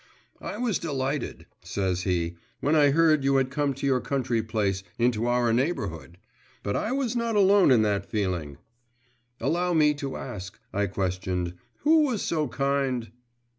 'I 0.41 0.57
was 0.57 0.79
delighted,' 0.79 1.45
says 1.61 2.05
he, 2.05 2.35
'when 2.59 2.75
I 2.75 2.89
heard 2.89 3.23
you 3.23 3.35
had 3.35 3.51
come 3.51 3.75
to 3.75 3.85
your 3.85 3.99
country 4.01 4.41
place, 4.41 4.81
into 4.97 5.27
our 5.27 5.53
neighbourhood. 5.53 6.17
But 6.63 6.75
I 6.75 6.91
was 6.91 7.15
not 7.15 7.35
alone 7.35 7.69
in 7.69 7.83
that 7.83 8.09
feeling.' 8.09 8.57
'Allow 9.39 9.73
me 9.75 9.93
to 9.93 10.17
ask,' 10.17 10.57
I 10.73 10.87
questioned: 10.87 11.53
'who 11.81 11.99
was 11.99 12.23
so 12.23 12.47
kind. 12.47 13.11